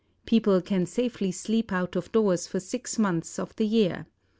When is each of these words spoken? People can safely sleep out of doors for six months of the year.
People 0.25 0.63
can 0.63 0.87
safely 0.87 1.31
sleep 1.31 1.71
out 1.71 1.95
of 1.95 2.11
doors 2.11 2.47
for 2.47 2.59
six 2.59 2.97
months 2.97 3.37
of 3.37 3.55
the 3.57 3.67
year. 3.67 4.07